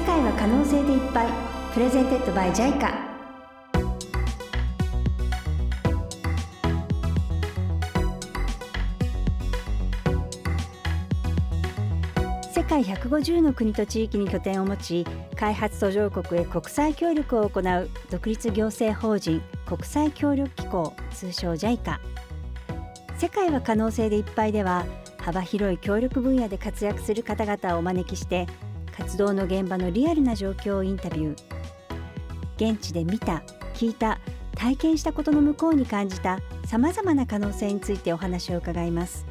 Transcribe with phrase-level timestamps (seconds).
[0.00, 1.50] 界は可能性でいっぱい。
[1.72, 2.92] presented by JICA
[12.52, 15.06] 世界150の国と地域に拠点を持ち
[15.36, 21.98] 開発途上国へ国際協力を行う独立行政法人国際協力機構通称 JICA
[23.16, 24.84] 世界は可能性でいっぱいでは
[25.18, 28.48] 幅広い協力分野で活躍する方々をお招きして
[28.96, 32.72] 活動の現場のリアルな状況をインタビュー。
[32.72, 33.42] 現地で見た
[33.74, 34.18] 聞いた
[34.54, 39.26] 体験したことの向こうに感じたさまざまな可能性についてお話を伺います。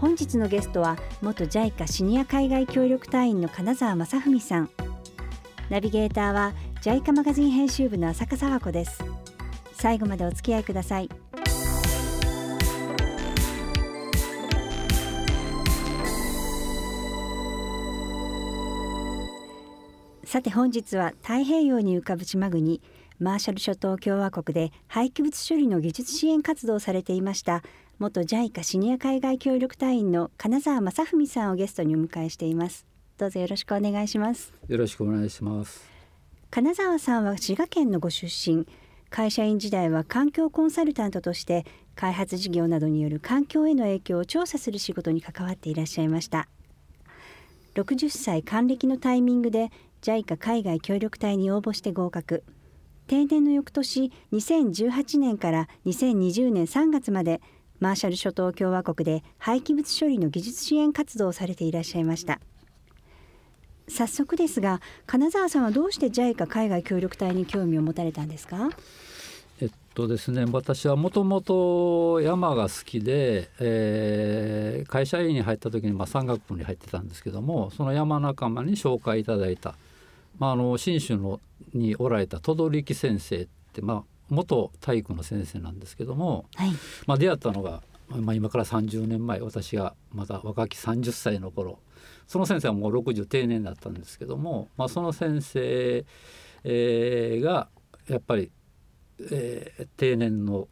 [0.00, 4.70] 本日のゲストは元 JICA シニア海外協力隊員の金沢正文さん。
[5.70, 9.02] ナビゲーターは JICA マガジン編集部の浅香沢子です。
[9.72, 11.08] 最後までお付き合いください。
[20.34, 22.82] さて本日は太平洋に浮かぶ島国
[23.20, 27.62] マーシャル諸島共和国で廃棄物処理の技術支援活動をされていました
[28.00, 32.84] 元 JICA シニア海外協力隊員の金沢正文さんをゲストにお迎えしています。
[33.16, 34.52] どうぞよろしくお願いします。
[34.66, 35.88] よろしくお願いします。
[36.50, 38.66] 金沢さんは滋賀県のご出身。
[39.10, 46.48] 会社員時代は環境コンサルタントとして開発事業などによる環境への影響を調査する仕事に関わっていらっしゃいました。
[47.74, 49.70] 60歳還暦のタイミングで
[50.04, 52.44] JICA 海外協力隊に応募して合格。
[53.06, 57.40] 定年の翌年2018年から2020年3月まで
[57.80, 62.38] マーシャル諸島共和国で廃棄物処理の技術支援活動をされていらっしゃいました。
[63.88, 68.68] 早速ですが金沢さんはどうして JICA 海外協力隊に興味を持たれたんですか？
[69.62, 79.76] えっとですね私はもともと山が好きで、えー、会社員に入った時に、まあ、山岳部に入ってたんですけどもその山仲間に紹介いただいた、
[80.38, 81.40] まあ、あの信州の
[81.72, 86.72] におられた轟力先生って、まあ、元体育の先生なんですけども、はい、
[87.06, 91.78] まあ、出会ったのが、まあ、今から30年前私がまだ若き30歳の頃
[92.26, 96.04] その先生はもう60定年だったんですけども、まあ、その先生、
[96.64, 97.68] えー、が
[98.08, 98.50] やっぱり、
[99.30, 100.68] えー、定年の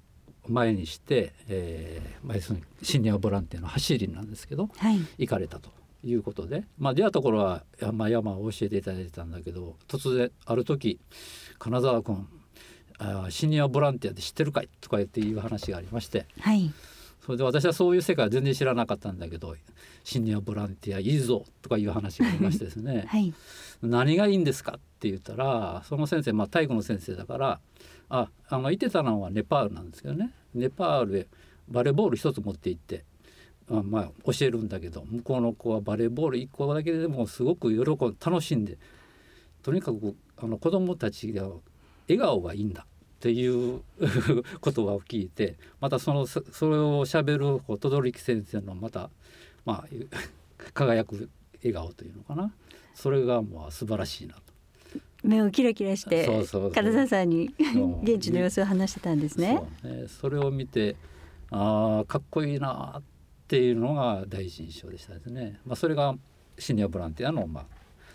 [0.49, 5.71] 前にして、えーまあ、そのシニアボランティアの走りなんですけど、はい、行かれたと
[6.05, 11.01] いうことで、まあ、出会った頃は山山を教えていただいてたんだけど突然ある時
[11.59, 12.27] 「金沢君
[12.99, 16.73] あシニアボランティアで知ってるかい?」とか言っていう話がありまして、はい、
[17.25, 19.57] それで私はそういう世界は全然知らなかったんだけど
[20.03, 23.33] シニアボランティアいいぞとかいう話がありましてですね、 はい、
[23.81, 27.61] 何がいいんですかって言ったらその先生、まあ、体育の先生だから
[28.09, 30.33] ああのいてたのはネパールなんですけどね。
[30.55, 31.29] ネパールへ
[31.69, 33.05] バレーボール一つ持って行って
[33.71, 38.79] あまあ教えるんだけど向こうの子はバレーボール1個だけでもすごく喜ん楽しんで
[39.63, 41.49] とにかくあの子どもたちが
[42.09, 42.87] 笑顔がいいんだっ
[43.21, 44.11] ていう言
[44.61, 49.11] 葉を聞いてまたそのそれをしゃべる轟先生のまた
[49.65, 49.85] まあ
[50.75, 51.31] 輝く
[51.63, 52.53] 笑顔というのかな
[52.95, 54.43] それがもう素晴らしいなと。
[55.23, 56.27] 目をキラキラして
[56.75, 57.55] 金沢さんに
[58.03, 59.63] 現地の様子を話してたんですね。
[59.81, 60.97] そねそれを見て
[61.51, 63.01] ああかっこいいな
[63.53, 65.61] っていうのが第一印象でしたですね。
[65.67, 66.15] まあ、それが
[66.59, 67.65] シニアボランティアのまあ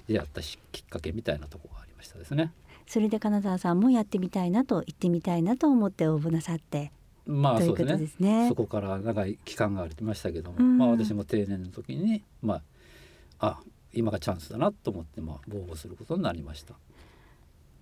[0.07, 2.51] 出会ったきっかけみたいなところがありましたですね。
[2.87, 6.91] それで金沢さんもやってみたいなと言ってみたいなと思って応募なさって。
[7.27, 12.61] まあそうですね、ね、そこから長い期間がありましたけども、まあ、私も定年の時にま
[13.39, 13.59] ああ
[13.93, 16.73] 今がチャンスだなと思ってまあ応募することになりました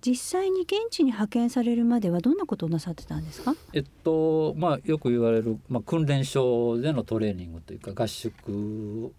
[0.06, 3.56] 実際に現地に派遣されるまではどんなことをなさってたんですか？
[3.72, 9.12] えっとまあよく言われる、まあ、訓練所でのトレーニングというか合宿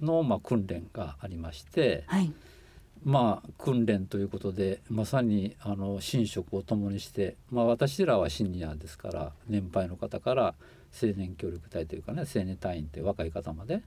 [0.00, 2.32] のまあ訓練がありまして、はい、
[3.02, 10.54] まあ訓練ということでまさにあの寝食を共にして、まあ、私らはシニアですから年配の方から
[11.02, 13.82] 青年協力隊というかね青年隊員という若い方まで、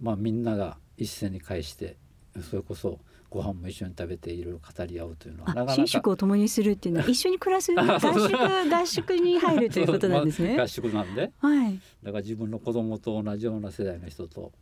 [0.00, 1.96] まあ、みんなが一斉に会して
[2.40, 2.98] それこそ
[3.28, 10.58] ご飯も一緒に食べていろいろ語り合うというのはなかなか寝食を共にするっていうのは 一緒に暮らす合宿合宿に入るということなんですね。
[10.58, 14.52] 合宿なんで、はい、だから自分の子供と同じような世代の人と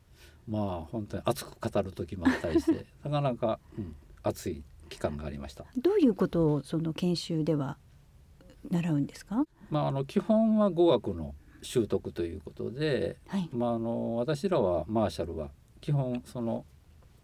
[0.48, 5.64] まあ本当に熱く語る時もあったりして なかなか、うん、熱い期間がありました。
[5.76, 7.78] どういうことをその研修では
[8.70, 9.46] 習うんですか？
[9.70, 15.50] まああの基本は語学の習得ということで、はい、まああの私らはマーシャルは
[15.80, 16.64] 基本その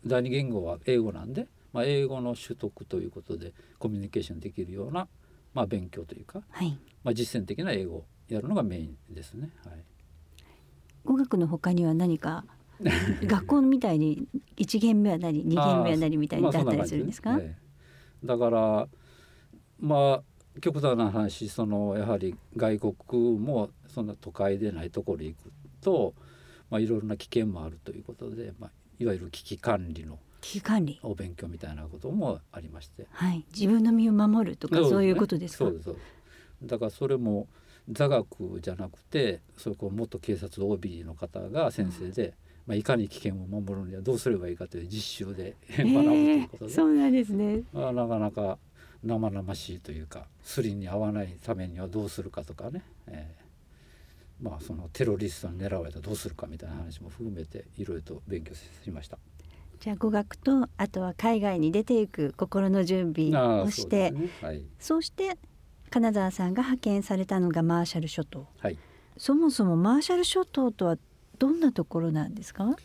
[0.07, 5.09] 第二言語は英語なんで、まあ、英語の習得ということでコミュニケーションできるような、
[5.53, 9.51] まあ、勉強というか、はい、まあ、実践的な英語をやるのがメインですね。
[9.65, 9.85] はい、
[11.05, 12.45] 語学の他には何か
[13.25, 17.67] 学校みたいに一限目は何二限目は何みたいにだったりするんですか、まあそんな感じね。
[18.25, 18.89] だから
[19.79, 26.15] まあ極端な話そのやはり外国もそんな都会でないところに行くと、
[26.71, 30.99] まあ、いろいろな危険もあるということで、まあ、いわゆる危機管理の危機管理。
[31.03, 33.07] お勉強みたいなこともありまして。
[33.11, 33.45] はい。
[33.55, 35.65] 自分の身を守るとかそういうことですか？
[35.65, 36.07] そうですそうです。
[36.63, 37.49] だからそれも
[37.91, 42.35] 座学じゃなくてそれこう元警察 OB の方が先生で、
[42.67, 47.63] まあ、いかに危険を守るにはどうすればいいかという実習で 学ぶということで、えーそうなんですね。
[47.73, 48.59] まあ、なかなか
[49.05, 53.46] 生々しいというかスリに合わないためにはどうするかとかね、えー
[54.41, 59.19] まあそのテロリストに狙われたらどうするかみたいな話も含めていろいろと勉強しました。
[59.81, 63.31] じゃあ語学とあとは海外に出ていく心の準備
[63.63, 64.29] をしてね。
[64.43, 65.37] はい、そうして
[65.91, 68.79] 金沢さんが派遣されたのがマーシャル諸島はい。
[69.17, 70.99] そもそもマーシャル諸島とは
[71.39, 72.77] どんなところなんですか？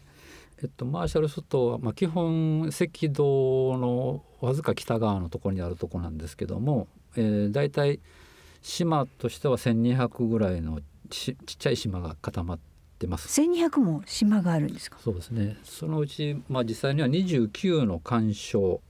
[0.62, 8.00] えっと、マーシャル諸島は、まあ、基本赤道のわずか北側のところにあるところなんですけども、えー、大体
[8.62, 10.80] 島としては1,200ぐらいの
[11.12, 12.60] ちちっちゃい島が固まっ
[12.98, 13.42] てます。
[13.42, 14.98] 1200も島があるんですか？
[15.00, 15.58] そうですね。
[15.63, 18.81] そのうち、まあ、実際には29の干渉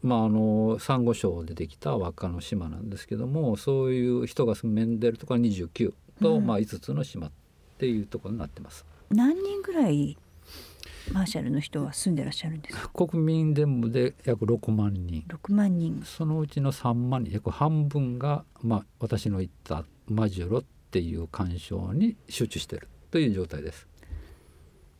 [0.00, 6.46] まあ、あのサンゴ礁でできた輪っかの島なんですけどもそういう人が住んでるところは29と、うん。
[6.46, 7.30] まあ、5つの島っ
[7.78, 8.84] ていうところになってます。
[9.10, 10.16] 何人ぐらい
[11.12, 12.88] マーシャルの人は住んでらっしゃるんですか？
[12.90, 15.24] 国民全部で約6万人。
[15.26, 16.00] 6万人。
[16.04, 23.86] そのうちの3万人約半分が、まあ、私の言ったマジュロっていう干渉に集中しているという状態です。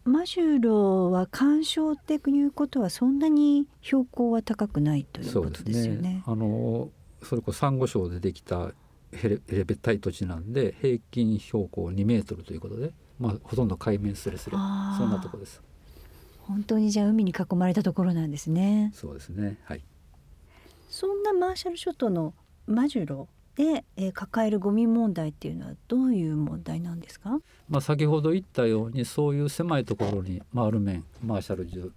[0.04, 6.22] マジュロは干渉っていうことはそんなに標高は高くないということですよね。
[6.26, 6.90] あの
[7.22, 8.72] それこそサンゴ礁でできた
[9.12, 15.62] ヘレヘレベったい土地なんで平均標高2メートルということで、まあ、ほとんど海面すれすれそんなとこです。
[16.38, 18.90] 本当にじゃあ海に囲まれたところなんですね。
[18.94, 19.82] そうですねはい
[20.88, 22.32] そんなマーシャル諸島の
[22.66, 27.40] マジュロで、えー抱えるゴミ問題っていうのはどういう問題なんですか？
[27.68, 31.92] まあ、先ほど言ったようにそういう狭いところに回る面マーシャル中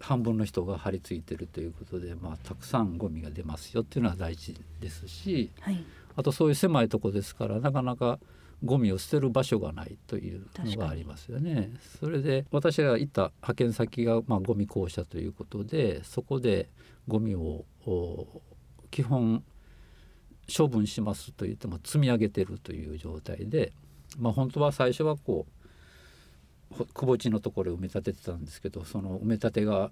[0.00, 5.84] 半分の人が張り付いてるということで、まあ、たくさんゴミが出ますよっていうのは大事ですしはい。
[6.14, 8.18] あとそういう狭いとこですからなかなか
[8.64, 11.72] ゴミを捨てる場所がないというのがありますよね。
[11.98, 16.68] それで私が行った派遣先がまあゴミ公社ということでそこで
[17.08, 18.40] ゴミをお
[18.92, 19.42] 基本
[20.54, 23.72] 処分しますと言っても積み上げてるという状態で、
[24.18, 25.46] まあ、本当は最初はこ
[26.72, 29.90] うほくぼ地のところを埋め立ててたんですけどその埋め立てが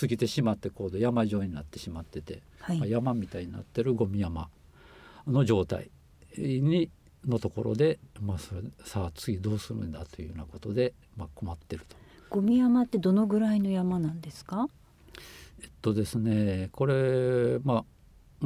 [0.00, 2.78] 過ぎてしまってこう山状になってしまっててはい。
[2.78, 4.48] まあ山みたいになってるゴミ山
[5.26, 5.90] の状態
[6.38, 6.90] に
[7.26, 11.96] のところで、まあ、それさあ次どうするんだというようなことで、まあ、困ってると。
[12.30, 14.68] ゴミ山ってどのぐらいの山なんですか？
[15.60, 17.84] えっとですねこれ、まあ、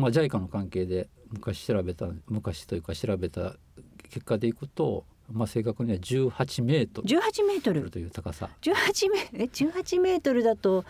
[0.01, 3.55] まあ JICA の関係で昔調べた昔というか調べた
[4.09, 7.83] 結果でいくと、まあ、正確には18メート18メートル。
[7.85, 8.49] ルという高さ。
[8.63, 10.85] 18メえ18メートルだと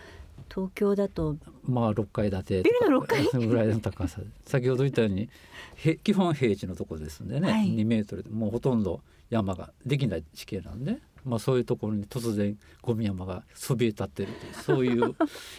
[0.49, 1.37] 東京だと？
[1.65, 3.25] まあ6階建てビルの6階？
[3.47, 4.21] ぐらいの高さ。
[4.47, 5.29] 先ほど言ったように
[5.77, 7.69] へ基本平地のところですんでね、はい。
[7.69, 8.23] 2メートル。
[8.23, 15.15] でもうほとんど山ができない地形なんで、まあ、そういうところに突然ゴミ山がそびえ立ってるというそういう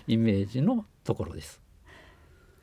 [0.07, 1.60] イメージのところです。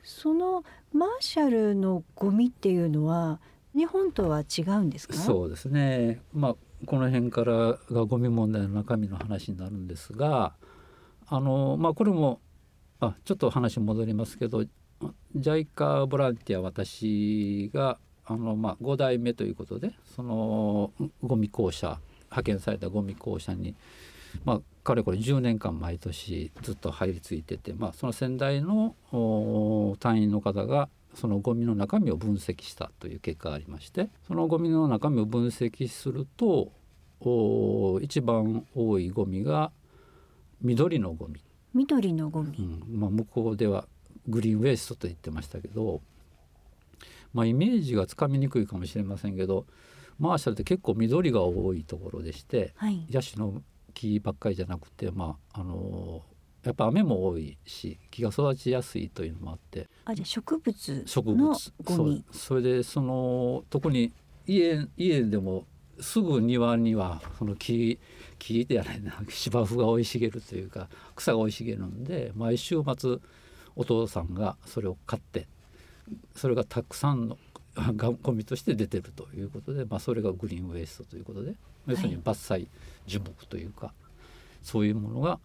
[0.09, 3.39] そのマーシャルのゴミっていうのは
[3.75, 5.13] 日本とは違うんですか？
[5.13, 10.53] そうですね、まあ、この辺からがゴミ問題の中身の話になるんですが
[11.27, 12.41] あの、まあ、これも
[12.99, 14.63] あちょっと話戻りますけど
[15.37, 23.75] JICA ボランティア私があの、まあ、5代目ということでそのゴミ公社派遣されたゴミ公社に、
[24.45, 36.71] まあ、かれこれ10年間毎年ずっと入り付いてて、まあ、その先代のお隊員の方がそのゴミの中身を分析したという結果がありましてそのゴミの中身を分析すると
[37.21, 39.71] お一番多いゴミが
[40.61, 41.41] 緑のゴミ、
[41.73, 42.57] 緑のゴうミ。
[42.59, 43.87] んまあ、向こうでは
[44.27, 46.01] グリーンウェイストと言ってましたけど、
[47.33, 49.65] まあ、イメージがつかみにくいかもしれませんけど
[50.19, 53.05] マーシャルって結構緑が多いところでしてはい。
[53.09, 53.61] ヤシの
[53.99, 56.23] 木ばっかりじゃなくて、まああの
[56.63, 59.89] やっぱ雨も多いし木が育ちやすいというのもあって。
[60.05, 61.73] あじゃあ植物植の物。
[61.83, 62.23] ゴミ。
[62.31, 64.13] それでその特に
[64.47, 65.65] 家家でも
[65.99, 67.99] すぐ庭にはその木
[68.37, 73.17] 木ではないな 芝生が生い茂るというか草が生い茂るんで毎週末
[73.75, 75.47] お父さんがそれを買って
[76.35, 77.37] それがたくさんの
[77.75, 81.55] がゴミとして出てるということで、まあ、それがグリーンウェイストということで
[81.89, 82.67] 要するに伐採
[83.07, 83.93] 樹木というか、
[84.61, 85.39] そういうものが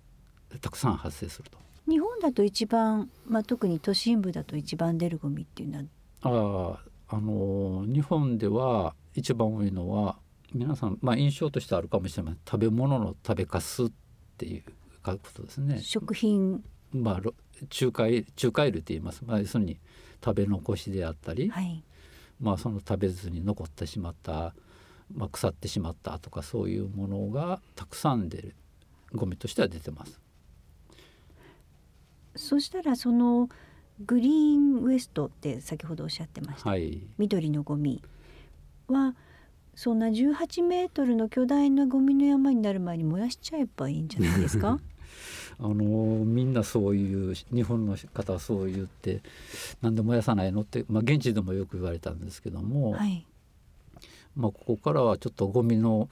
[0.60, 1.58] たくさん発生すると。
[1.88, 5.78] 日本だと一番、まあ、特に都心部だと一番出るゴミっていうの
[6.22, 6.78] は
[7.10, 10.16] ああの日本では一番多いのは
[10.54, 12.40] 皆さん、まあ、印象としてあるかもしれません。
[12.46, 13.90] 食べ物の食べかすっ
[14.38, 14.62] ていう
[15.02, 15.80] ことですね。
[15.80, 16.64] 食品。
[16.92, 17.20] まあ、
[17.80, 19.78] 仲介仲介類って言います、まあ、要するに
[20.24, 21.82] 食べ残しであったり、はい、
[22.40, 24.54] まあ、その食べずに残ってしまった、
[25.12, 28.54] まあ、腐ってしまったとかそういうものがたくさん出る
[29.12, 30.20] ゴミとしては出てます。
[32.36, 33.48] そしたらその
[34.04, 38.02] グリーンウエストって先ほどおっしゃってました、はい、緑のゴミ
[38.88, 39.14] は
[39.76, 44.80] そんな18メートルの巨大なゴミの山になる前に燃やしちゃえばいいんじゃないですか？
[45.60, 45.74] あの
[46.24, 49.20] みんなそういう日本の方はそう言って
[49.80, 53.24] 何で燃やさないのって、まあ、現地でもよく言われたんですけども、はい、
[54.36, 56.08] まあ、ここからはちょっとゴミの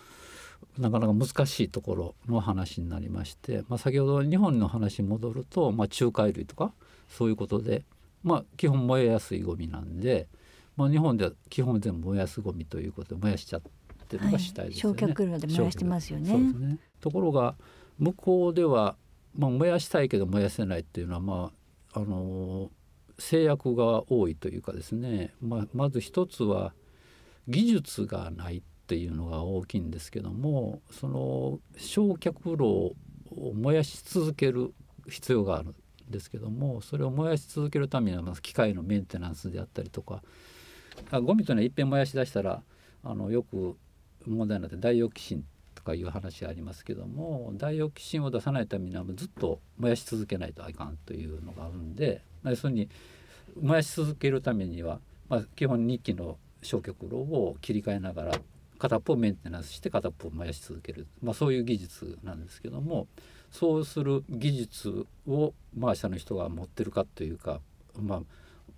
[0.78, 6.72] なかなか難しいところの話になりまして、まあ、先ほど日本の話に戻ると、まあ、仲介類とか
[7.08, 7.84] そういうことで、
[8.22, 10.28] まあ、基本燃えやすいゴミなんで、
[10.76, 13.62] まあ、日本では基本全部燃やすゴミということで燃やしちゃっ
[14.08, 15.02] てるのが主体ですよね。
[15.02, 16.36] はい、焼却炉で燃やしてますよね。
[16.36, 17.54] ねところが
[17.98, 18.96] 向こうでは、
[19.36, 21.62] まあ、燃やしたいけど燃やせないっていうのは、まあ
[21.94, 22.70] あの
[23.18, 26.72] 制約が多いというかですね、まあ、まず一つは
[27.48, 32.94] 技術がないっていうのが大きいんですけどもその焼却炉を
[33.54, 34.74] 燃やし続ける
[35.08, 35.74] 必要があるん
[36.10, 40.22] ですけどもそれを燃やし続けるためにはまず機械のメンテナンスであったりとか
[41.10, 42.62] あゴミというのはいっぺん燃やし出したら
[43.02, 43.76] あのよく
[44.26, 45.44] 問題になってダイオキシン
[45.74, 52.88] とかいう話ありますけどもダイオキシンを出さないためにはずっと燃やし続けないといかんというのがあるんで要するに
[53.60, 58.32] 燃やし続けるためには、まあ、基本日記の焼却炉を切り替えながら
[58.78, 63.06] 片っぽメンテナンスして片っぽを燃やし続ける、まあ、そういう技術なんですけども
[63.50, 67.60] そうする技術をマーシャの人が持ってるかというか、
[68.00, 68.22] まあ、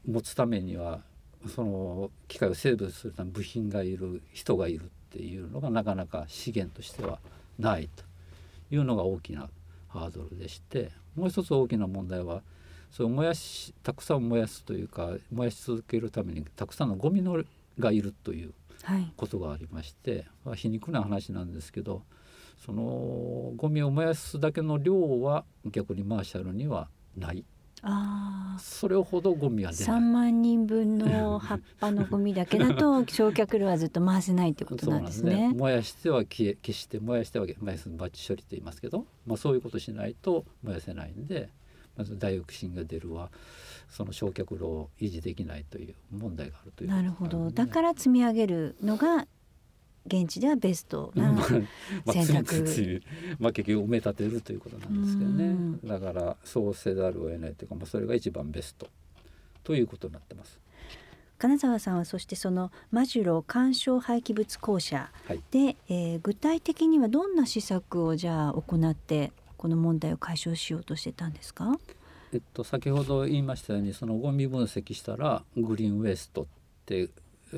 [0.06, 1.00] 持つためには
[1.48, 7.18] その機械を整備するために部品がいる人がいるっていうのがなかなか資源としては
[7.58, 8.04] ないと
[8.74, 9.48] いうのが大きな
[9.88, 12.42] ハードルでしてもう一つ大きな問題は
[12.90, 17.42] そ燃やしたくさん燃やすというか燃やし続けるためにたくさんのゴミの
[17.78, 18.54] がいるという
[19.16, 22.02] ことがありまして、はい、皮肉な話なんですけど
[22.64, 27.44] そのゴミを燃やすだけの量は逆にマーシャルにはない。
[27.86, 29.98] あそれほどゴミは出ない。
[29.98, 35.30] 3万人分の葉っぱのゴミだけだと 焼却炉はずっと回せないってことなんですね。
[35.32, 35.52] すね。
[35.52, 41.50] 燃やしては消え消して燃やしては燃やすバッチ処理と言いますけど、まあ、そういうことしないと燃やせないんで
[41.96, 43.30] まずダイオキシンが出るわ
[43.90, 47.50] その焼却炉を維持できないという問題があるという、ね、なるほど。
[47.50, 49.26] だから積み上げるのが
[50.06, 51.34] 現地ではベストな
[52.12, 53.02] 選択、
[53.38, 55.78] まあ、結局埋め立てるということなんですけどね。
[55.84, 58.88] だからそうせざるを得ないというか、まあ、それが一番ベスト
[59.62, 60.60] ということになってます。
[61.38, 65.10] 金沢さんはそしてそのマジュロ干渉廃棄物公社
[65.50, 71.78] で、はい、えー、具体的にはどんな施策をじゃあ行ってこの問題を解消しようとしてたんですか？
[72.34, 76.46] えっと、先ほど言いましたようにそのゴミ分析したらグリーンウエストっ
[76.84, 77.08] て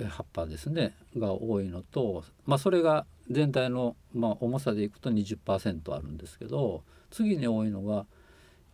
[0.08, 8.04] 葉っぱですねが多いのと、まあ、それが全体の、まあ、重さでいくと20%あるんですけど次に多いのが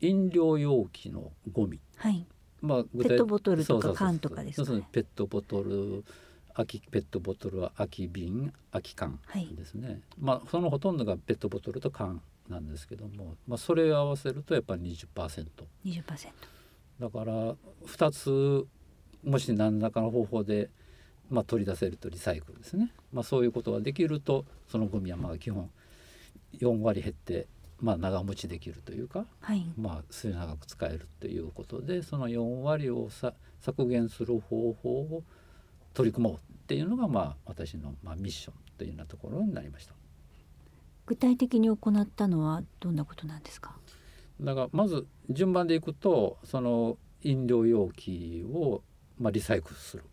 [0.00, 2.26] 飲料容器のゴミ、はい。
[2.61, 4.82] まあ、ペットボトルとか缶とかですね。
[4.90, 6.04] ペットボトル
[6.54, 9.18] 空きペットボトルは空き瓶空き缶
[9.56, 12.21] ですね、はい、まあ、そのほとんどがペットボトルと缶
[12.52, 15.47] なんですけども、まあ、それを合わせるとやっぱり 20%,
[15.85, 16.28] 20%
[17.00, 17.54] だから
[17.87, 18.66] 2つ
[19.25, 20.71] もし何らかの方法で
[21.32, 25.71] まあ、取り出せるとリサイクルですね、まあ、そういうことができるとそのゴミはまあ基本
[26.59, 27.47] 4割減って、
[27.80, 33.32] まあ、長持ちできるというか、はい、まあ、末長く使えるということでその4割をさ
[33.62, 35.23] 削減する方法を
[35.94, 39.94] 取り組もうっていうのが、まあ、私の、まあ、ミッションというようなところになりました。
[41.06, 43.76] 具体的に行ったのはどんなことなんですか？
[44.40, 48.82] だからまず順番でいくとその飲料容器を、
[49.18, 50.04] まあ、リサイクルする。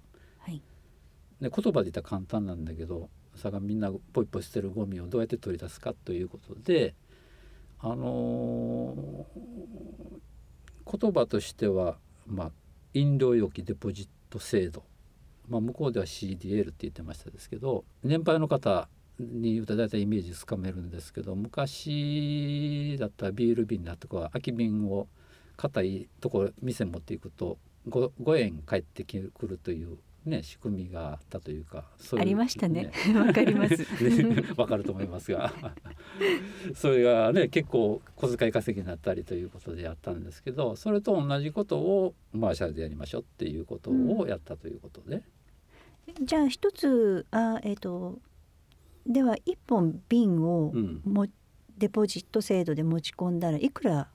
[1.42, 6.96] で言葉で言ったら簡単なんだけどさがみんなポイポイ捨てるゴミをどうやって取り出すかということで
[7.80, 12.52] あのー、言葉としては、まあ、
[12.94, 14.84] 飲料容器デポジット制度、
[15.48, 25.08] まあ、向こうでは CDL って言ってましたですけど年配の方に言うと大体イメージつかめるんですけど昔だったらビール瓶だとか空き瓶を
[25.58, 27.58] 硬いとこ店持っていくと
[27.90, 32.92] 5, 5円返ってくるというね仕組みがあったというかそういう、ありましたね。
[33.16, 33.86] わかります。
[34.56, 35.54] わかると思いますが。
[36.76, 45.24] それがね結構小遣い稼ぎになったりということでやったんですけどそれと同じことをマーシャルでやりましょうっていうことをやったということで、
[46.20, 48.20] うん、じゃあ一つあえっ、ー、と
[49.06, 50.72] では一本瓶を
[51.06, 51.32] も、うん、
[51.78, 54.08] デポジット制度で持ち込んだらいくら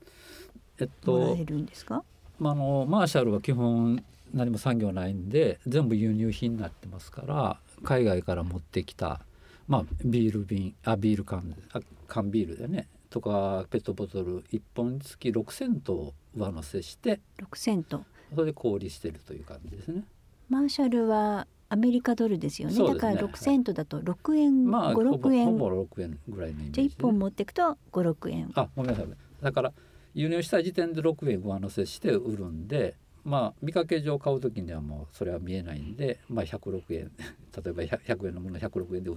[1.07, 9.21] もらえるんですか、えっとまあ、あのマーシャルは基本何も産業ないんで全部輸入品になってますから海外から持ってきた、
[9.69, 18.03] まあ、ビール瓶あビール缶あ缶ビールでねとかペットボトル1本につき6セントを上乗せして6セント
[18.35, 20.03] それで小売りしてるという感じですね。
[20.49, 25.47] マーシャルはアメリカドルですよね、ね、だから6セントだと6円、まあ、56円。
[25.47, 28.53] ほぼ6円ぐらいのね、じゃあ1本持っていくと56円。
[28.55, 29.09] あごめんなさい
[29.43, 29.73] だから
[30.15, 37.11] 輸入した時点で6円上乗せして売るんでまあ見かけ上買う時にはもうそれは見えないんで、まあ、106円
[37.65, 39.11] 例えば 100, 円のものを106円で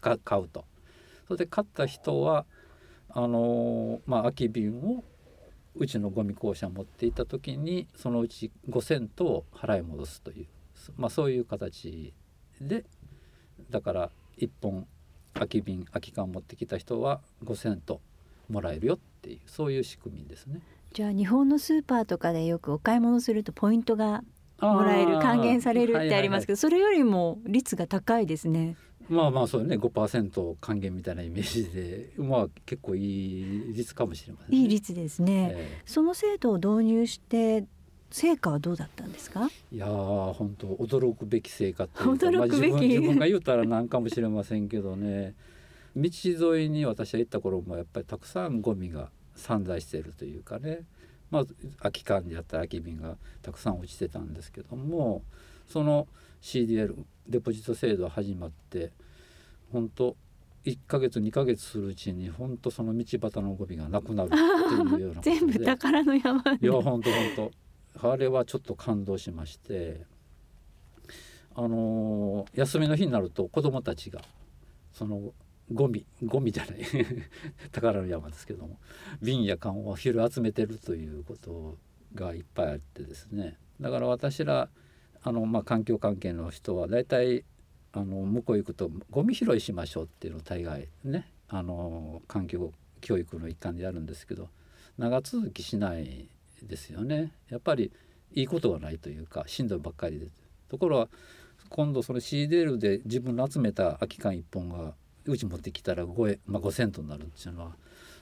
[0.00, 0.64] 買うと。
[1.28, 2.46] それで買った人は
[3.10, 5.04] あのー、まあ、空き瓶を
[5.74, 10.46] うちのゴミ公社持っていった時にそのうち5セントを払い戻すという、
[10.96, 12.12] まあ、そういう形
[12.60, 12.84] で
[13.70, 14.86] だから1本
[15.34, 18.00] 空き瓶空き缶持ってきた人は5セント
[18.48, 20.60] もらえるよっていうそういう仕組みですね。
[20.92, 24.22] じゃあ日本のスーパーとかでよくお買い物するとポイントが
[24.60, 28.76] もらえる還元されるってありますけど、それよりも率が高いですね。
[29.08, 37.64] まあまあそうね5%還元みたいなイメージでまあ結構いい率かもしれません、ね、いい率ですね、えー、その制度を導入して
[38.12, 39.48] 成果はどうだったんですか？
[39.72, 45.34] いや本当驚くべき成果というかまあ、自分自分が言ったらなんかもしれませんけどね。
[45.94, 46.08] 道
[46.54, 50.80] 沿いに私は行った頃もやっぱりたくさんゴミが散在しているというかね、
[51.30, 51.44] まあ、
[51.80, 55.22] 空き缶であった空き瓶がたくさん落ちてたんですけども
[55.68, 56.06] その
[56.40, 56.94] CDL
[57.28, 58.90] デポジット制度始まって
[59.70, 60.16] 本当
[60.64, 67.52] 1か月2か月するうちに本当その道端のゴミがなくなるっていうような 全部宝の山いや本当本当
[68.00, 70.04] あれはちょっと感動しまして
[71.54, 74.20] あのー、休みの日になると子どもたちが
[74.92, 75.32] その
[75.72, 76.78] ゴミゴミじゃない
[77.72, 78.78] 宝の山ですけども
[79.20, 81.78] 瓶や缶を拾集めてるということ
[82.14, 83.58] がいっぱいあってですね。
[83.80, 84.68] だから私ら
[85.22, 87.44] あの、まあ、環境関係の人は大体
[87.92, 94.48] あの向こう行くとゴミ拾いしましょうっていうのを大概ねあの環境教育の一環でやるんですけど
[94.98, 96.28] 長続きしない
[96.66, 97.32] ですよね。
[97.48, 97.92] やっぱり
[98.34, 100.28] いいことがないというかしんどいばっかりで。
[100.68, 101.08] ところが
[101.68, 104.94] 今度その CDL で自分の集めた空き缶1本が
[105.26, 107.76] うち持ってきたら 5, まあ、5セントになるっていうのは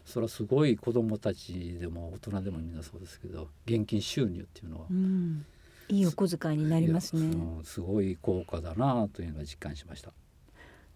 [0.04, 5.44] それはすごい子どもたちでも大人でもみんなそうですけど現金収入っていうのは、うん、
[5.88, 7.36] いいお小遣いになりますね。
[7.64, 10.12] すごい効果だなというのは実感しました。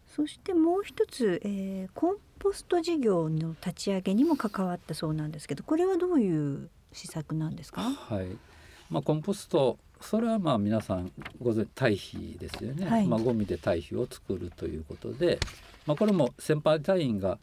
[0.07, 7.83] そしてもう一つ、えー、コンポスト事業の立ち上げにも関わったそうなんですけどこれはどういう施策なんですか？
[7.83, 8.29] はい。
[8.91, 15.39] まあ、コンポストそれはまあ皆さんご存知堆肥ですよね、はい、まあ、ゴミで堆肥を作るということで、
[15.87, 17.39] まあ、これも先輩隊員が、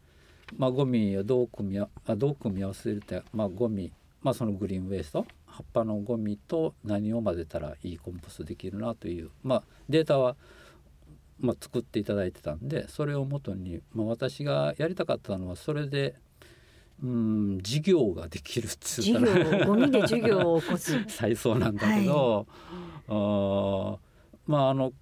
[0.58, 10.36] まあ、ゴミをどう組みあどう組み合わせるって、まあ、ゴミ、まあ、そのグリーンウェイスト葉っぱのゴミと何を混ぜたらいいコンポストできるなという、まあ、データは、
[11.40, 16.16] まあ、作っていただいてたんでそれをもとに、まあ、私がやりたかったのはそれで
[17.04, 21.04] うん授業ができるっつったらゴミで授業を起こす。
[21.10, 22.46] 最そうなんだけど、
[23.08, 23.98] はい、あ
[24.46, 24.94] まああの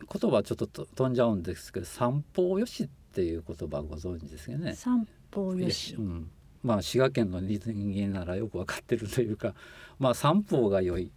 [0.00, 4.74] 言葉ちょっと飛んじゃうんですけど三方よしっていう言葉ご存知ですよね。
[4.74, 6.30] 三方よし、うん、
[6.62, 9.54] まあ滋賀県の人間ならよく分かってるというか
[9.98, 11.10] まあ三方が良い。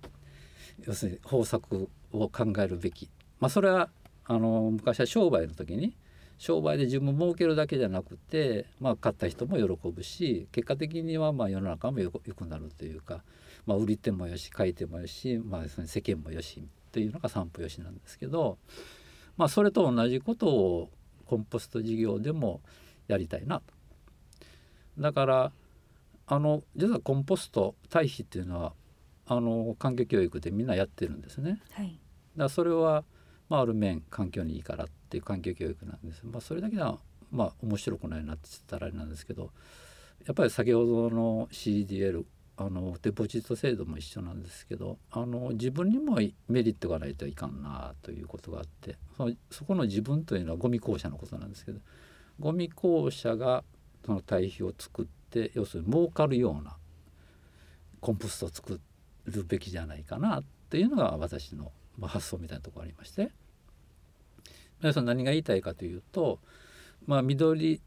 [0.86, 3.10] 要するに方策を考えるべき、
[3.40, 3.90] まあ、それは
[4.26, 5.96] あの昔は商売の時に
[6.38, 13.24] 商売で自分儲けるだけじゃなくて、まあ、買った人も喜ぶし結果的にはまあ世の中もよくなるというか、
[13.66, 18.58] まあ、売り手もよし買い手もよし、まあ、世間もよしというのが散歩よしなんですけど、
[19.36, 20.90] まあ、それと同じことを
[21.26, 22.62] コンポスト事業でも
[23.08, 23.74] やりたいなと。
[25.00, 25.52] だから
[26.28, 28.74] あの実はコンポスト堆肥っていうのは
[29.28, 31.62] あの環境教育でみんなやってるんですね。
[31.72, 32.00] はい、
[32.36, 33.04] だそれは、
[33.50, 36.22] まあ、ある面環境にいいからっていう環境教育なんです。
[36.26, 37.00] まあ、それだけは
[37.32, 39.52] まあ面白くないなって言ったらあれなんですけど
[40.26, 42.24] やっぱり先ほどの CDL
[42.60, 46.16] あのデポジット制度も一緒なんですけどあの自分にも
[46.48, 51.80] メリットがないといかんなということがあってそのそこの自分というのはゴミ公社のことなんですけど
[52.40, 53.64] ゴミ公社が
[54.06, 56.78] その堆肥を作って要するに儲かるような
[58.00, 58.80] コンポストを作
[59.26, 63.32] るべきじゃないかなっていうのが私の、まあ、発想みたいなところありまして。
[64.82, 66.40] 皆さん何が言いたいかというと、
[67.08, 67.82] まあ、緑、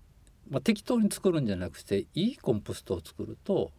[0.48, 3.70] まあ、適当に作るんじゃなくていいコンポストを作ると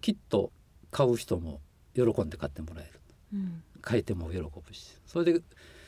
[0.00, 0.52] きっと
[0.90, 1.60] 買う人も
[1.94, 3.00] 喜んで買ってもらえる、
[3.32, 4.98] うん、買えても喜ぶし。
[5.06, 5.40] それで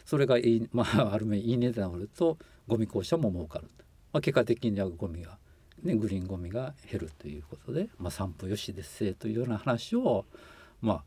[0.07, 3.69] それがいい、まあ、ある面いい値段があるとゴミ公社も儲かる、
[4.13, 5.37] まあ、結果的にはゴミが、
[5.83, 10.25] ね、グリーンゴミが減るということで、まあ、散歩よしですせというような話を、
[10.81, 11.05] まあ、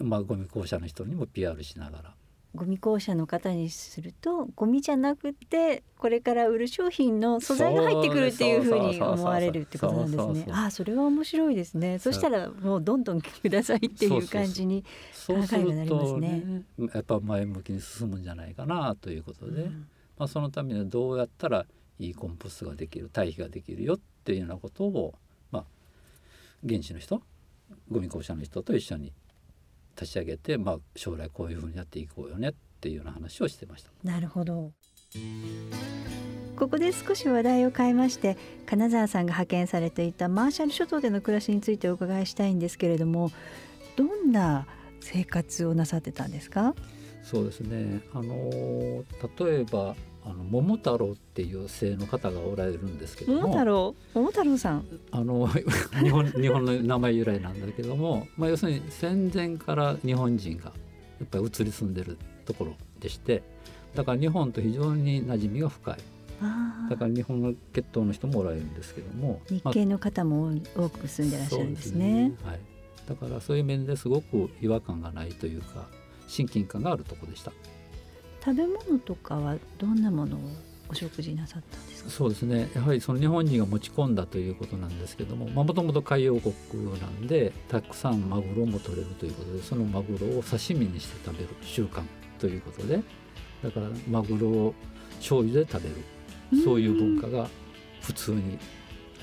[0.00, 2.14] まあゴミ公社の人にも PR しながら
[2.56, 10.52] ゴミ公社の方にするとゴミじゃなくてこれから売る商品の素材が入ってくるっていうふうに思われるってことなんですね。
[10.52, 11.98] ああそれは面白いですね。
[11.98, 14.82] そしたらもうどんどんくださいっていう感じに
[15.26, 16.62] 考えがなりますね。
[16.94, 19.86] やっぱ前向きに進むんじゃないかなということで、うん、
[20.18, 21.66] まあそのためにはどうやったら
[21.98, 25.14] いいコンポストができる堆肥ができるよっていうようなことを
[25.50, 25.64] まあ
[26.64, 27.22] 現地の人
[27.90, 29.12] ゴミ公社の人と一緒に
[29.98, 33.90] 立ち上げて、まあ、将来こういうふうにやっていこうよねっていうような話をしてました。
[34.04, 34.72] なるほど。
[36.56, 43.30] ここで少し話題を変えまして金沢さんが派遣されていたマーシャル諸島での暮らしについてお伺いしたいんですけれども
[43.94, 44.66] どんな
[45.00, 46.74] 生活をなさってたんですか？
[47.22, 48.00] そうですね。
[48.12, 49.04] あの
[49.38, 49.94] 例えば
[50.28, 53.40] あの桃太郎っていう姓の方がおられるんですけども。
[53.42, 53.94] 桃太郎？
[54.12, 54.84] 桃太郎さん。
[55.12, 55.46] あの
[56.02, 60.70] 日本日本の名前由来なんだけども、まあ、要するに戦前から日本人がや
[61.24, 63.42] っぱり移り住んでるところでして
[63.94, 65.98] だから日本と非常に馴染みが深い。
[66.90, 72.34] だから日本の血統の人もおられるんですけども日系の方も多く住んでらっしゃるんですね。
[72.42, 72.60] まあ、はい、
[73.08, 75.88] だからそういう面ですごく違和感がないというか
[76.26, 77.52] 親近感があるところでした。
[78.46, 80.40] 食べ物とかはどんなものを
[80.88, 82.10] お食事なさったんですか？
[82.10, 82.70] そうですね。
[82.76, 86.54] やはりその日本人が持ち込んだということなんですけどももともと海洋国
[87.00, 92.02] なんでたくさんマグロも取れるということでそのマグロを刺身にして食べる習慣
[92.38, 93.00] ということで
[93.64, 94.74] だからマグロを
[95.16, 97.48] 醤油で食べるそういう文化が
[98.00, 98.56] 普通に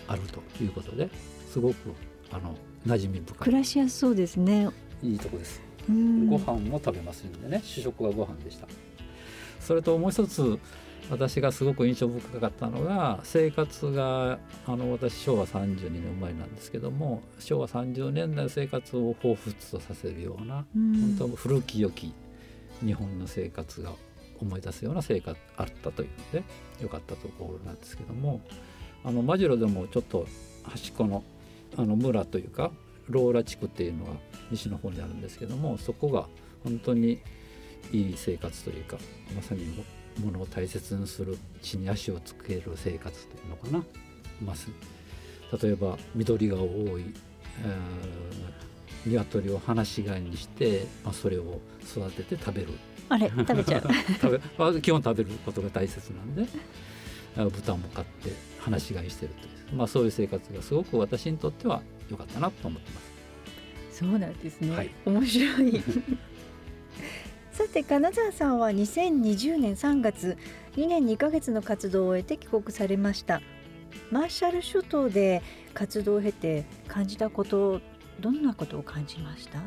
[0.10, 1.10] あるということで
[1.50, 1.94] すごく
[2.30, 2.56] あの
[2.86, 3.38] 馴染み深い。
[3.38, 4.68] 暮らしやすそうですね。
[5.02, 5.62] いいとこです。
[5.88, 7.62] ご飯も食べますんでね。
[7.64, 8.68] 主食はご飯でした
[9.64, 10.60] それともう一つ
[11.10, 22.14] 私がすごく印象深かったのが生活があの私昭和32年生まれなんですけども昭和30年代の生活を彷彿とさせるような、うん、本当古き良き
[22.84, 23.92] 日本の生活が
[24.40, 26.44] 思い出すような生活あったというので
[26.82, 28.42] 良かったところなんですけども
[29.04, 30.28] あのマジロでもちょっと
[30.64, 31.24] 端っこの
[31.76, 32.72] あの村というか
[33.10, 34.12] ローラ地区っていうのが
[34.52, 36.28] 西の方にあるんですけどもそこが
[36.64, 37.20] 本当に
[37.92, 38.98] いい生活というか
[39.36, 39.66] まさに
[40.24, 43.84] ものを大切にする地に足をつける生活というのかな、
[44.42, 46.68] まあ、例えば緑が多
[47.00, 47.06] い、
[49.06, 52.70] えー、鶏を放し飼いにして、まあ、それを育てて食べる。
[53.10, 53.82] あれ食べちゃう？
[54.22, 56.48] 食べ基本食べることが大切なんで
[57.36, 63.02] 豚も飼って放し飼いしてるという、まあ、そういう生活がすごく私にとっては良かったなと思ってま
[63.92, 64.00] す。
[64.00, 65.84] そうなんですね、はい、面白い
[67.54, 70.40] さて金沢さんは2020年3月
[70.76, 73.42] 2年2ヶ月の活動を終えて帰国されました。
[74.12, 75.44] マーシャル諸島で
[75.76, 77.80] 活動を経て感じたこと
[78.20, 79.60] どんなことを感じました？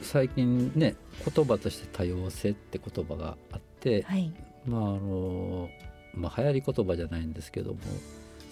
[0.00, 0.94] 最近ね
[1.34, 4.32] 言葉として多様性って言葉があって、はい、
[4.64, 5.68] まああの
[6.14, 7.80] まあ流行り言葉じゃないんですけども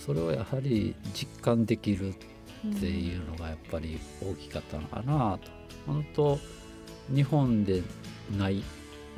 [0.00, 2.14] それをやはり実感できるっ
[2.80, 5.52] ていうのがやっぱり大きかったのかなと。
[5.86, 6.38] 本当
[7.14, 7.82] 日本で
[8.36, 8.62] ない、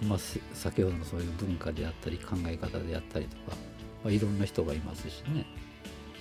[0.06, 0.18] まあ、
[0.54, 3.56] 先ほどのそういう文化であったり考え方であったりとか、
[4.04, 5.46] まあ、いろんな人がいますしね。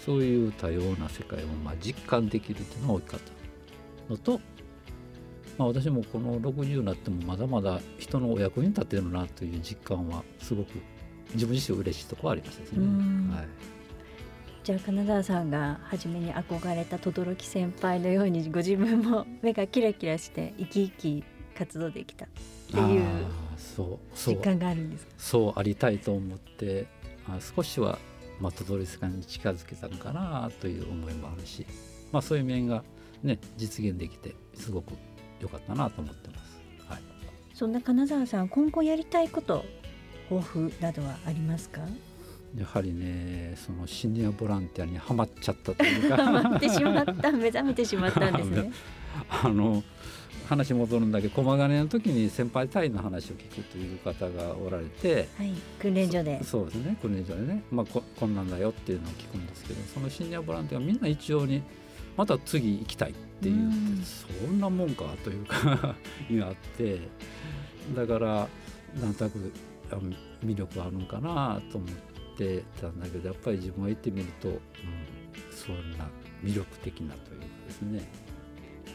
[0.05, 4.39] そういう多様な世界をまあ実感できるっていうのが大きかったのと、
[5.57, 10.69] まあ、私もこの60になってもまだまだ人のお役に立ってるなという実感はすごく
[11.33, 13.35] 自分自身嬉しいところはありましたですね。
[13.35, 13.47] はい。
[14.63, 21.23] じゃあ金沢さんが初めに憧れた轟先輩のようにご自分も目がキラキラして生き生き
[21.57, 22.27] 活動できたっ
[22.71, 23.05] ていう
[24.15, 26.87] 実感があるんですそうありたいと思って
[27.27, 27.97] あ少しは
[28.39, 31.65] まあ轟さんに近づけたのかなという思いもあるし、
[32.11, 32.83] まあ、そういう面が
[33.23, 34.93] ね実現できてすごく
[35.39, 36.59] 良かったなと思ってます。
[36.87, 37.01] はい、
[37.53, 39.65] そんな金沢さん今後やりたいこと
[40.29, 41.81] 抱負などはありますか？
[42.55, 46.23] やはりねそのシニアボランティアにはまっちゃったというか。
[46.23, 48.71] はまってしまった目覚めてしまったんですね。
[49.43, 49.83] あの
[50.47, 56.41] 話戻るんだけど駒ヶ根の時に先輩隊員の話を聞くという方がおられて、はい、訓練所で。
[56.43, 61.61] そうですね訓練所でね、まあ、ここんなんだよっていうのを聞くんですけどそのシニアボランティアはみんな一様に
[62.15, 63.71] また次行きたいっていう
[64.03, 65.95] そんなもんかというか
[66.29, 66.99] 意 があって。
[67.95, 68.47] だから
[69.01, 69.51] なんとなく
[70.43, 72.06] 魅力あるんかなと思って
[72.79, 74.57] たんだけどやっぱり自分が行ってみると、うん、
[75.51, 76.07] そんな
[76.43, 77.97] 魅力的なというかですね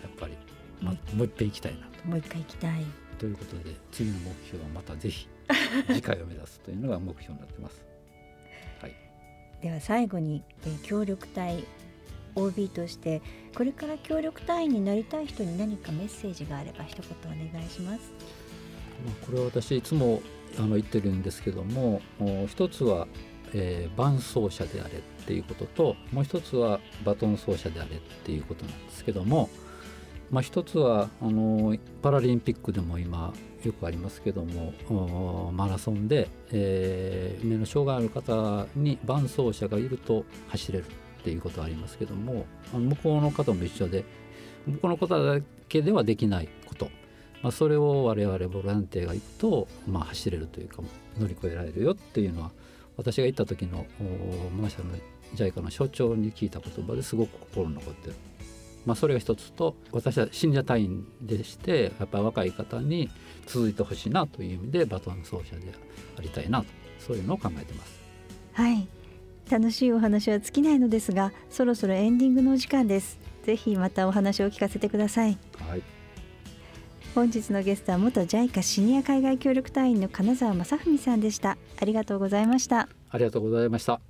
[0.02, 0.34] やっぱり、
[0.80, 2.08] ま、もう一回行きたいなと。
[2.08, 2.84] もう一回行きたい
[3.18, 5.28] ということで次の目標はまたぜひ
[5.88, 7.84] 次回を目指すというのが目標になってます。
[8.80, 8.96] はい、
[9.62, 11.64] では最後に、えー、協力隊
[12.34, 13.20] OB として
[13.54, 18.12] これから協力隊員になりたい人に何かメッセージがあれば一言お願いします。
[19.26, 20.22] これは私いつも
[20.58, 22.00] あの言ってるんですけども
[22.46, 23.08] 一つは、
[23.54, 29.48] えー、伴走者であれっていうことともう一つはバトン走者であれっていうことなんですけども
[30.32, 44.06] まあ、一つはあのパラリンピックでも今よくありますけどもマラソンで、えー、目の障害ある方に伴走者がいると走れるっていうことはありますけども向こうの方も一緒で
[44.66, 45.38] 向こうの方だ
[45.68, 46.88] けではできないこと、
[47.42, 50.82] まあ、それを我々ボランティアが行くと、まあ、走れるというか
[51.18, 52.52] 乗り越えられるよっていうのは
[53.02, 53.86] 私が行った時の
[54.56, 54.96] マーシャルの
[55.34, 58.14] JICA の所長に聞いた言葉ですごく心に残ってる。
[58.86, 63.08] まあ、それが一つと私は信者隊員でしてやっぱり若い方に
[63.46, 65.72] 続いてほしいなという意味でバトン奏者で
[66.18, 66.66] ありたいなと。
[66.98, 68.00] そういうのを考えてます。
[68.52, 68.86] はい。
[69.50, 73.18] 楽しいお話は尽きないのですがそろそろエンディングのお時間です。
[73.44, 75.36] ぜひまたお話を聞かせてください、
[75.68, 75.82] はい、
[77.14, 81.58] 本日のゲストは元 JICA シニア海外協力隊員の金沢正文さんでした。
[81.80, 82.88] ありがとうございました。
[83.10, 84.00] ありがとうございました。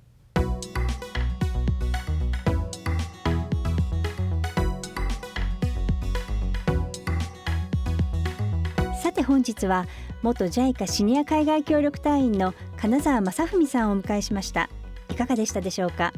[9.13, 9.85] て本日は
[10.21, 14.69] 元 JICA シニア海外協力隊員の金沢正文さんをお迎えしました。
[15.09, 16.11] いかがでしたでしょうか？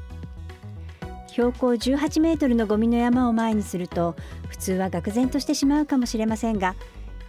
[1.36, 4.16] 標高18メートルのゴミの山を前にすると
[4.48, 6.76] 普通は愕然としてしまうかもしれませんが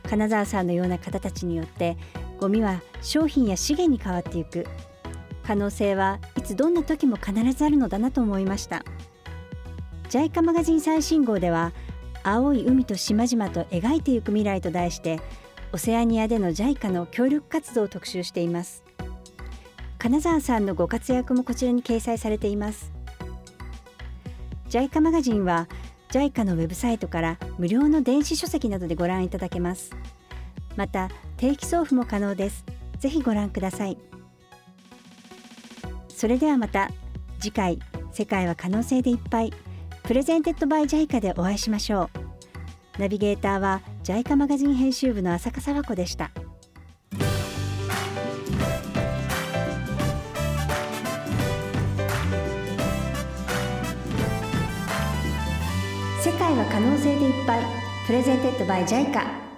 [0.08, 1.96] 金沢さんのような方たちによって
[2.38, 4.64] ゴミは商品や資源に変わっていく。
[5.42, 8.84] 可能性はいつどんな時も必ずあるのだなと思いました。
[10.10, 11.72] JICA マガジン最新号では
[12.22, 15.20] 青い海と島々と描いていく未来と題して
[15.72, 18.84] オセアニアでの JICA の協力活動を特集しています。
[19.98, 22.95] 金沢さんのご活躍もこちらに掲載されています。
[24.68, 25.68] JICA マガジンは
[26.10, 29.90] JICA のウェブサイトから無料の電子書籍などでご覧いただけます。
[30.76, 32.64] また定期送付も可能です。
[32.98, 33.98] ぜひご覧ください。
[36.08, 36.90] それではまた
[37.38, 37.78] 次回
[38.12, 39.52] 世界は可能性でいっぱい。
[40.02, 42.10] presented by JICA でお会いしましょ
[42.98, 43.00] う。
[43.00, 46.30] ナビゲーターは JICA マガジン編集部の浅香沢子でした。
[58.56, 59.55] ットバイ JICA